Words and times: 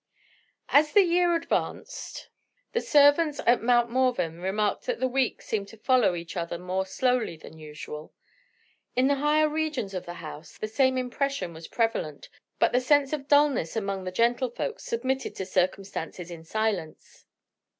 As 0.69 0.93
the 0.93 1.03
year 1.03 1.35
advanced, 1.35 2.29
the 2.71 2.81
servants 2.81 3.39
at 3.45 3.61
Mount 3.61 3.91
Morven 3.91 4.39
remarked 4.41 4.87
that 4.87 4.99
the 4.99 5.07
weeks 5.07 5.45
seemed 5.45 5.67
to 5.67 5.77
follow 5.77 6.15
each 6.15 6.35
other 6.35 6.57
more 6.57 6.87
slowly 6.87 7.37
than 7.37 7.59
usual. 7.59 8.11
In 8.95 9.05
the 9.05 9.17
higher 9.17 9.47
regions 9.47 9.93
of 9.93 10.07
the 10.07 10.15
house, 10.15 10.57
the 10.57 10.67
same 10.67 10.97
impression 10.97 11.53
was 11.53 11.67
prevalent; 11.67 12.29
but 12.57 12.71
the 12.71 12.81
sense 12.81 13.13
of 13.13 13.27
dullness 13.27 13.75
among 13.75 14.03
the 14.03 14.11
gentlefolks 14.11 14.83
submitted 14.85 15.35
to 15.35 15.45
circumstances 15.45 16.31
in 16.31 16.43
silence. 16.45 17.27